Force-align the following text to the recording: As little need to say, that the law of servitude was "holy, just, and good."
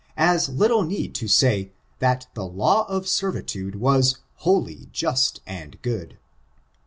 As 0.17 0.49
little 0.49 0.81
need 0.81 1.13
to 1.13 1.27
say, 1.27 1.73
that 1.99 2.25
the 2.33 2.43
law 2.47 2.87
of 2.87 3.07
servitude 3.07 3.75
was 3.75 4.17
"holy, 4.37 4.89
just, 4.91 5.41
and 5.45 5.79
good." 5.83 6.17